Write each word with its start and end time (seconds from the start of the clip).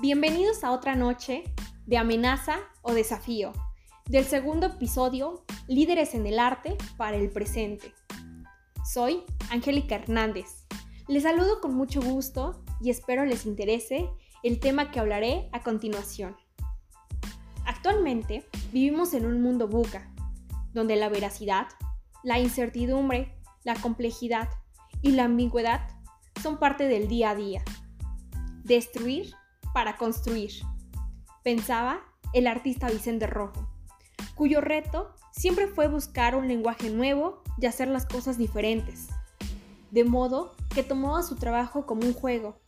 Bienvenidos 0.00 0.64
a 0.64 0.72
otra 0.72 0.96
noche 0.96 1.44
de 1.86 1.98
amenaza 1.98 2.58
o 2.82 2.94
desafío 2.94 3.52
del 4.06 4.24
segundo 4.24 4.66
episodio 4.66 5.44
Líderes 5.68 6.14
en 6.14 6.26
el 6.26 6.40
Arte 6.40 6.76
para 6.96 7.16
el 7.16 7.30
Presente. 7.30 7.92
Soy 8.84 9.22
Angélica 9.50 9.94
Hernández. 9.94 10.66
Les 11.06 11.22
saludo 11.22 11.60
con 11.60 11.74
mucho 11.74 12.00
gusto 12.02 12.64
y 12.80 12.90
espero 12.90 13.24
les 13.24 13.46
interese 13.46 14.08
el 14.42 14.58
tema 14.58 14.90
que 14.90 14.98
hablaré 14.98 15.48
a 15.52 15.62
continuación. 15.62 16.36
Actualmente 17.68 18.48
vivimos 18.72 19.12
en 19.12 19.26
un 19.26 19.42
mundo 19.42 19.68
buca, 19.68 20.08
donde 20.72 20.96
la 20.96 21.10
veracidad, 21.10 21.66
la 22.22 22.38
incertidumbre, 22.38 23.36
la 23.62 23.74
complejidad 23.74 24.48
y 25.02 25.10
la 25.10 25.24
ambigüedad 25.24 25.86
son 26.42 26.58
parte 26.58 26.88
del 26.88 27.08
día 27.08 27.28
a 27.28 27.34
día. 27.34 27.62
Destruir 28.64 29.34
para 29.74 29.98
construir, 29.98 30.50
pensaba 31.44 32.00
el 32.32 32.46
artista 32.46 32.88
Vicente 32.88 33.26
Rojo, 33.26 33.68
cuyo 34.34 34.62
reto 34.62 35.14
siempre 35.30 35.68
fue 35.68 35.88
buscar 35.88 36.36
un 36.36 36.48
lenguaje 36.48 36.88
nuevo 36.88 37.42
y 37.58 37.66
hacer 37.66 37.88
las 37.88 38.06
cosas 38.06 38.38
diferentes, 38.38 39.08
de 39.90 40.04
modo 40.04 40.56
que 40.74 40.82
tomaba 40.82 41.22
su 41.22 41.36
trabajo 41.36 41.84
como 41.84 42.06
un 42.06 42.14
juego, 42.14 42.62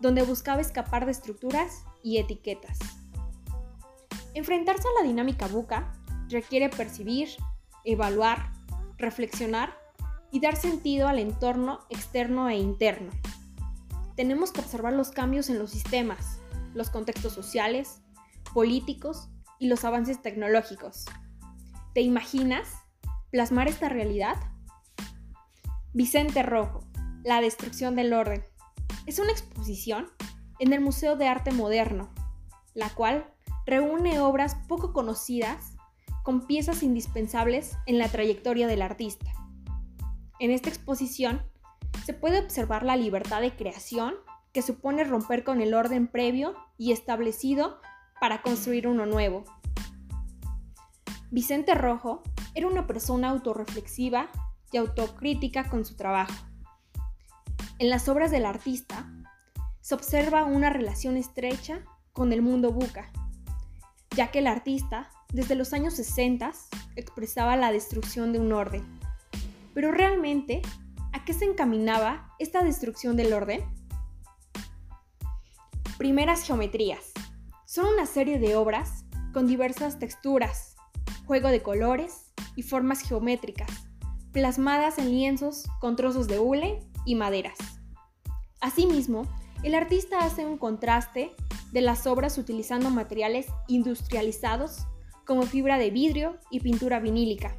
donde 0.00 0.22
buscaba 0.22 0.62
escapar 0.62 1.04
de 1.04 1.12
estructuras 1.12 1.84
y 2.02 2.16
etiquetas. 2.16 2.78
Enfrentarse 4.36 4.86
a 4.86 5.00
la 5.00 5.08
dinámica 5.08 5.46
buca 5.46 5.90
requiere 6.28 6.68
percibir, 6.68 7.30
evaluar, 7.84 8.52
reflexionar 8.98 9.72
y 10.30 10.40
dar 10.40 10.56
sentido 10.56 11.08
al 11.08 11.18
entorno 11.20 11.86
externo 11.88 12.50
e 12.50 12.58
interno. 12.58 13.10
Tenemos 14.14 14.52
que 14.52 14.60
observar 14.60 14.92
los 14.92 15.10
cambios 15.10 15.48
en 15.48 15.58
los 15.58 15.70
sistemas, 15.70 16.38
los 16.74 16.90
contextos 16.90 17.32
sociales, 17.32 18.02
políticos 18.52 19.30
y 19.58 19.68
los 19.68 19.86
avances 19.86 20.20
tecnológicos. 20.20 21.06
¿Te 21.94 22.02
imaginas 22.02 22.68
plasmar 23.30 23.68
esta 23.68 23.88
realidad? 23.88 24.36
Vicente 25.94 26.42
Rojo, 26.42 26.84
La 27.24 27.40
destrucción 27.40 27.96
del 27.96 28.12
orden. 28.12 28.44
Es 29.06 29.18
una 29.18 29.32
exposición 29.32 30.10
en 30.58 30.74
el 30.74 30.82
Museo 30.82 31.16
de 31.16 31.26
Arte 31.26 31.52
Moderno, 31.52 32.12
la 32.74 32.90
cual 32.90 33.32
reúne 33.66 34.20
obras 34.20 34.54
poco 34.68 34.92
conocidas 34.92 35.76
con 36.22 36.46
piezas 36.46 36.82
indispensables 36.82 37.76
en 37.86 37.98
la 37.98 38.08
trayectoria 38.08 38.66
del 38.66 38.80
artista. 38.80 39.30
En 40.38 40.50
esta 40.50 40.68
exposición 40.68 41.42
se 42.04 42.14
puede 42.14 42.38
observar 42.38 42.84
la 42.84 42.96
libertad 42.96 43.40
de 43.40 43.56
creación 43.56 44.14
que 44.52 44.62
supone 44.62 45.04
romper 45.04 45.44
con 45.44 45.60
el 45.60 45.74
orden 45.74 46.06
previo 46.06 46.54
y 46.78 46.92
establecido 46.92 47.80
para 48.20 48.40
construir 48.42 48.88
uno 48.88 49.04
nuevo. 49.04 49.44
Vicente 51.30 51.74
Rojo 51.74 52.22
era 52.54 52.68
una 52.68 52.86
persona 52.86 53.30
autorreflexiva 53.30 54.28
y 54.72 54.78
autocrítica 54.78 55.68
con 55.68 55.84
su 55.84 55.96
trabajo. 55.96 56.34
En 57.78 57.90
las 57.90 58.08
obras 58.08 58.30
del 58.30 58.46
artista 58.46 59.12
se 59.80 59.94
observa 59.94 60.44
una 60.44 60.70
relación 60.70 61.16
estrecha 61.16 61.82
con 62.12 62.32
el 62.32 62.40
mundo 62.40 62.72
buca, 62.72 63.12
ya 64.16 64.30
que 64.30 64.38
el 64.38 64.46
artista 64.46 65.10
desde 65.32 65.54
los 65.54 65.74
años 65.74 65.94
60 65.94 66.52
expresaba 66.96 67.56
la 67.56 67.70
destrucción 67.70 68.32
de 68.32 68.40
un 68.40 68.52
orden. 68.52 68.82
Pero 69.74 69.92
realmente, 69.92 70.62
¿a 71.12 71.24
qué 71.24 71.34
se 71.34 71.44
encaminaba 71.44 72.34
esta 72.38 72.64
destrucción 72.64 73.16
del 73.16 73.34
orden? 73.34 73.62
Primeras 75.98 76.44
geometrías. 76.44 77.12
Son 77.66 77.86
una 77.86 78.06
serie 78.06 78.38
de 78.38 78.56
obras 78.56 79.04
con 79.34 79.46
diversas 79.46 79.98
texturas, 79.98 80.76
juego 81.26 81.48
de 81.48 81.62
colores 81.62 82.32
y 82.54 82.62
formas 82.62 83.02
geométricas, 83.02 83.68
plasmadas 84.32 84.98
en 84.98 85.10
lienzos 85.10 85.66
con 85.78 85.94
trozos 85.94 86.26
de 86.26 86.38
hule 86.38 86.80
y 87.04 87.16
maderas. 87.16 87.58
Asimismo, 88.60 89.22
el 89.62 89.74
artista 89.74 90.20
hace 90.20 90.46
un 90.46 90.56
contraste 90.56 91.34
de 91.72 91.80
las 91.80 92.06
obras 92.06 92.38
utilizando 92.38 92.90
materiales 92.90 93.46
industrializados 93.68 94.86
como 95.24 95.42
fibra 95.42 95.78
de 95.78 95.90
vidrio 95.90 96.38
y 96.50 96.60
pintura 96.60 97.00
vinílica, 97.00 97.56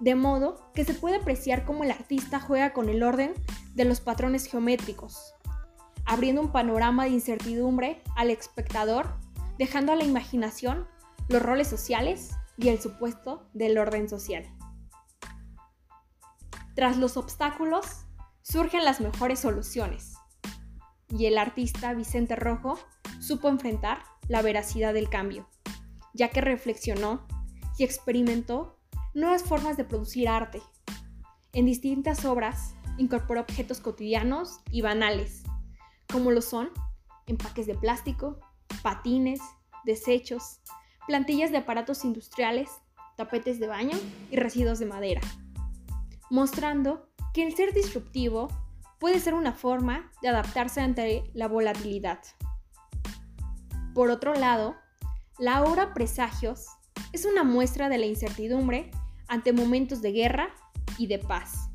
de 0.00 0.14
modo 0.14 0.70
que 0.74 0.84
se 0.84 0.94
puede 0.94 1.16
apreciar 1.16 1.64
cómo 1.64 1.84
el 1.84 1.90
artista 1.90 2.40
juega 2.40 2.72
con 2.72 2.88
el 2.88 3.02
orden 3.02 3.34
de 3.74 3.84
los 3.84 4.00
patrones 4.00 4.46
geométricos, 4.46 5.34
abriendo 6.06 6.40
un 6.40 6.52
panorama 6.52 7.04
de 7.04 7.10
incertidumbre 7.10 8.02
al 8.16 8.30
espectador, 8.30 9.14
dejando 9.58 9.92
a 9.92 9.96
la 9.96 10.04
imaginación 10.04 10.86
los 11.28 11.42
roles 11.42 11.68
sociales 11.68 12.30
y 12.56 12.68
el 12.68 12.80
supuesto 12.80 13.46
del 13.52 13.78
orden 13.78 14.08
social. 14.08 14.44
Tras 16.74 16.96
los 16.96 17.16
obstáculos, 17.16 18.06
surgen 18.42 18.84
las 18.84 19.00
mejores 19.00 19.40
soluciones, 19.40 20.14
y 21.10 21.26
el 21.26 21.38
artista 21.38 21.92
Vicente 21.92 22.36
Rojo 22.36 22.78
supo 23.30 23.48
enfrentar 23.48 24.02
la 24.26 24.42
veracidad 24.42 24.92
del 24.92 25.08
cambio, 25.08 25.46
ya 26.14 26.30
que 26.30 26.40
reflexionó 26.40 27.28
y 27.78 27.84
experimentó 27.84 28.76
nuevas 29.14 29.44
formas 29.44 29.76
de 29.76 29.84
producir 29.84 30.28
arte. 30.28 30.60
En 31.52 31.64
distintas 31.64 32.24
obras 32.24 32.74
incorporó 32.98 33.42
objetos 33.42 33.78
cotidianos 33.78 34.58
y 34.72 34.80
banales, 34.80 35.44
como 36.12 36.32
lo 36.32 36.42
son 36.42 36.70
empaques 37.28 37.68
de 37.68 37.76
plástico, 37.76 38.40
patines, 38.82 39.38
desechos, 39.84 40.58
plantillas 41.06 41.52
de 41.52 41.58
aparatos 41.58 42.04
industriales, 42.04 42.68
tapetes 43.16 43.60
de 43.60 43.68
baño 43.68 43.96
y 44.32 44.38
residuos 44.38 44.80
de 44.80 44.86
madera, 44.86 45.20
mostrando 46.30 47.08
que 47.32 47.46
el 47.46 47.54
ser 47.54 47.74
disruptivo 47.74 48.48
puede 48.98 49.20
ser 49.20 49.34
una 49.34 49.52
forma 49.52 50.10
de 50.20 50.30
adaptarse 50.30 50.80
ante 50.80 51.30
la 51.32 51.46
volatilidad. 51.46 52.18
Por 53.94 54.10
otro 54.10 54.34
lado, 54.34 54.76
la 55.38 55.62
obra 55.62 55.94
Presagios 55.94 56.66
es 57.12 57.24
una 57.24 57.44
muestra 57.44 57.88
de 57.88 57.98
la 57.98 58.06
incertidumbre 58.06 58.90
ante 59.28 59.52
momentos 59.52 60.02
de 60.02 60.12
guerra 60.12 60.50
y 60.98 61.06
de 61.06 61.18
paz 61.18 61.70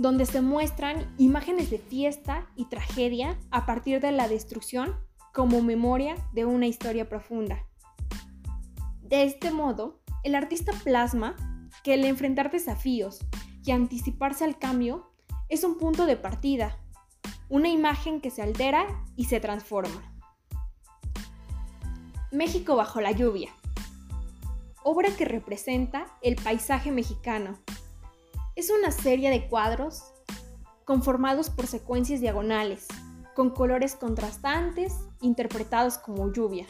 donde 0.00 0.24
se 0.24 0.40
muestran 0.40 1.14
imágenes 1.18 1.70
de 1.70 1.78
fiesta 1.78 2.46
y 2.56 2.64
tragedia 2.70 3.38
a 3.50 3.66
partir 3.66 4.00
de 4.00 4.12
la 4.12 4.28
destrucción 4.28 4.96
como 5.34 5.60
memoria 5.60 6.14
de 6.32 6.46
una 6.46 6.66
historia 6.66 7.06
profunda. 7.06 7.66
De 9.02 9.24
este 9.24 9.50
modo, 9.50 10.00
el 10.24 10.34
artista 10.34 10.72
plasma 10.84 11.36
que 11.84 11.92
el 11.92 12.06
enfrentar 12.06 12.50
desafíos 12.50 13.20
y 13.62 13.72
anticiparse 13.72 14.44
al 14.44 14.58
cambio 14.58 15.12
es 15.50 15.64
un 15.64 15.76
punto 15.76 16.06
de 16.06 16.16
partida, 16.16 16.78
una 17.50 17.68
imagen 17.68 18.22
que 18.22 18.30
se 18.30 18.40
altera 18.40 18.86
y 19.16 19.24
se 19.24 19.38
transforma. 19.38 20.09
México 22.32 22.76
bajo 22.76 23.00
la 23.00 23.10
lluvia. 23.10 23.50
Obra 24.84 25.10
que 25.16 25.24
representa 25.24 26.06
el 26.22 26.36
paisaje 26.36 26.92
mexicano, 26.92 27.58
es 28.54 28.70
una 28.70 28.92
serie 28.92 29.30
de 29.30 29.48
cuadros 29.48 30.12
conformados 30.84 31.50
por 31.50 31.66
secuencias 31.66 32.20
diagonales, 32.20 32.86
con 33.34 33.50
colores 33.50 33.96
contrastantes 33.96 34.94
interpretados 35.20 35.98
como 35.98 36.32
lluvia, 36.32 36.66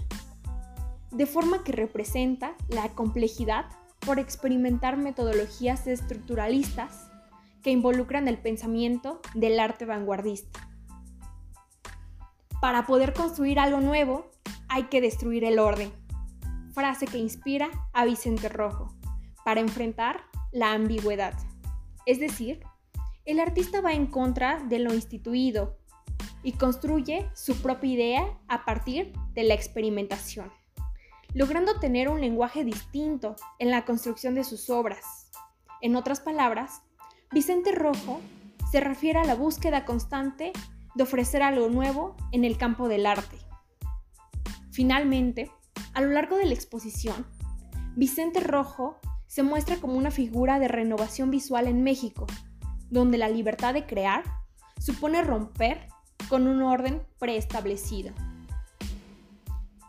de 1.11 1.27
forma 1.27 1.63
que 1.63 1.73
representa 1.73 2.55
la 2.69 2.89
complejidad 2.91 3.67
por 3.99 4.19
experimentar 4.19 4.97
metodologías 4.97 5.87
estructuralistas 5.87 7.11
que 7.63 7.71
involucran 7.71 8.29
el 8.29 8.39
pensamiento 8.39 9.21
del 9.35 9.61
arte 9.61 9.85
vanguardista. 9.85 10.67
Para 12.63 12.87
poder 12.87 13.13
construir 13.13 13.59
algo 13.59 13.81
nuevo, 13.81 14.31
hay 14.71 14.85
que 14.85 15.01
destruir 15.01 15.45
el 15.45 15.59
orden. 15.59 15.93
Frase 16.73 17.07
que 17.07 17.19
inspira 17.19 17.69
a 17.93 18.05
Vicente 18.05 18.49
Rojo 18.49 18.95
para 19.45 19.61
enfrentar 19.61 20.23
la 20.53 20.73
ambigüedad. 20.73 21.35
Es 22.07 22.21
decir, 22.21 22.61
el 23.25 23.41
artista 23.41 23.81
va 23.81 23.93
en 23.93 24.07
contra 24.07 24.61
de 24.61 24.79
lo 24.79 24.95
instituido 24.95 25.77
y 26.45 26.53
construye 26.53 27.29
su 27.35 27.61
propia 27.61 27.91
idea 27.91 28.39
a 28.47 28.65
partir 28.65 29.13
de 29.35 29.43
la 29.43 29.55
experimentación, 29.55 30.53
logrando 31.35 31.81
tener 31.81 32.09
un 32.09 32.21
lenguaje 32.21 32.65
distinto 32.65 33.35
en 33.59 33.71
la 33.71 33.85
construcción 33.85 34.37
de 34.37 34.45
sus 34.45 34.71
obras. 34.71 35.31
En 35.81 35.97
otras 35.97 36.21
palabras, 36.21 36.83
Vicente 37.33 37.73
Rojo 37.73 38.21
se 38.71 38.79
refiere 38.79 39.19
a 39.19 39.25
la 39.25 39.35
búsqueda 39.35 39.85
constante 39.85 40.53
de 40.95 41.03
ofrecer 41.03 41.43
algo 41.43 41.69
nuevo 41.69 42.17
en 42.31 42.45
el 42.45 42.57
campo 42.57 42.87
del 42.87 43.07
arte. 43.07 43.50
Finalmente, 44.81 45.53
A 45.93 46.01
lo 46.01 46.09
largo 46.09 46.39
de 46.39 46.47
la 46.47 46.55
exposición, 46.55 47.27
Vicente 47.97 48.41
Rojo 48.41 48.99
se 49.27 49.43
muestra 49.43 49.77
como 49.77 49.93
una 49.93 50.11
figura 50.11 50.59
de 50.59 50.69
renovación 50.69 51.31
visual 51.31 51.67
en 51.67 51.83
México, 51.83 52.27
donde 52.89 53.19
la 53.19 53.29
libertad 53.29 53.75
de 53.75 53.85
crear 53.85 54.25
supone 54.79 55.21
romper 55.21 55.87
con 56.31 56.47
un 56.47 56.63
orden 56.63 57.03
preestablecido. 57.19 58.15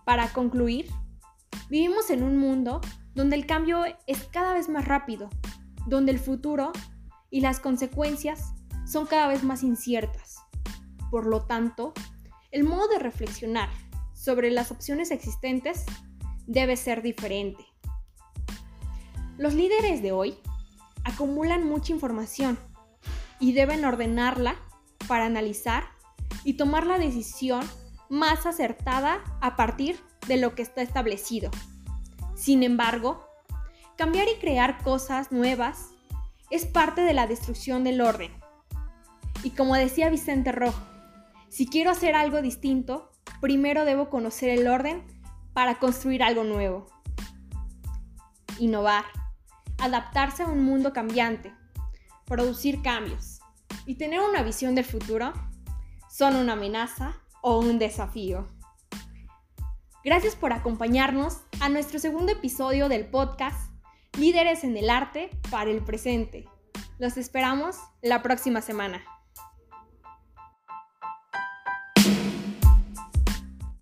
Para 0.03 0.27
concluir, 0.33 0.91
vivimos 1.69 2.09
en 2.09 2.21
un 2.21 2.37
mundo 2.37 2.81
donde 3.15 3.37
el 3.37 3.45
cambio 3.45 3.85
es 4.07 4.25
cada 4.25 4.53
vez 4.53 4.67
más 4.67 4.83
rápido, 4.83 5.29
donde 5.87 6.11
el 6.11 6.19
futuro 6.19 6.73
y 7.29 7.39
las 7.39 7.61
consecuencias 7.61 8.53
son 8.85 9.05
cada 9.05 9.29
vez 9.29 9.41
más 9.45 9.63
inciertas. 9.63 10.35
Por 11.09 11.27
lo 11.27 11.45
tanto, 11.45 11.93
el 12.51 12.65
modo 12.65 12.89
de 12.89 12.99
reflexionar 12.99 13.69
sobre 14.21 14.51
las 14.51 14.69
opciones 14.69 15.09
existentes 15.09 15.83
debe 16.45 16.77
ser 16.77 17.01
diferente. 17.01 17.65
Los 19.39 19.55
líderes 19.55 20.03
de 20.03 20.11
hoy 20.11 20.37
acumulan 21.03 21.67
mucha 21.67 21.91
información 21.91 22.59
y 23.39 23.53
deben 23.53 23.83
ordenarla 23.83 24.55
para 25.07 25.25
analizar 25.25 25.85
y 26.43 26.53
tomar 26.53 26.85
la 26.85 26.99
decisión 26.99 27.67
más 28.09 28.45
acertada 28.45 29.23
a 29.41 29.55
partir 29.55 29.99
de 30.27 30.37
lo 30.37 30.53
que 30.53 30.61
está 30.61 30.83
establecido. 30.83 31.49
Sin 32.35 32.61
embargo, 32.61 33.25
cambiar 33.97 34.27
y 34.27 34.39
crear 34.39 34.83
cosas 34.83 35.31
nuevas 35.31 35.87
es 36.51 36.67
parte 36.67 37.01
de 37.01 37.15
la 37.15 37.25
destrucción 37.25 37.83
del 37.83 38.01
orden. 38.01 38.31
Y 39.43 39.51
como 39.51 39.75
decía 39.75 40.09
Vicente 40.09 40.51
Rojo, 40.51 40.79
si 41.49 41.65
quiero 41.65 41.89
hacer 41.89 42.13
algo 42.13 42.43
distinto, 42.43 43.10
primero 43.41 43.83
debo 43.83 44.09
conocer 44.09 44.49
el 44.49 44.67
orden 44.67 45.03
para 45.53 45.79
construir 45.79 46.23
algo 46.23 46.43
nuevo. 46.43 46.87
Innovar, 48.59 49.03
adaptarse 49.79 50.43
a 50.43 50.47
un 50.47 50.63
mundo 50.63 50.93
cambiante, 50.93 51.51
producir 52.25 52.81
cambios 52.81 53.39
y 53.85 53.95
tener 53.95 54.21
una 54.21 54.43
visión 54.43 54.75
del 54.75 54.85
futuro 54.85 55.33
son 56.09 56.35
una 56.35 56.53
amenaza 56.53 57.17
o 57.41 57.59
un 57.59 57.79
desafío. 57.79 58.47
Gracias 60.03 60.35
por 60.35 60.53
acompañarnos 60.53 61.41
a 61.59 61.69
nuestro 61.69 61.99
segundo 61.99 62.31
episodio 62.31 62.89
del 62.89 63.07
podcast 63.07 63.71
Líderes 64.17 64.63
en 64.63 64.77
el 64.77 64.89
Arte 64.89 65.29
para 65.49 65.71
el 65.71 65.83
Presente. 65.83 66.45
Los 66.99 67.17
esperamos 67.17 67.77
la 68.01 68.21
próxima 68.21 68.61
semana. 68.61 69.03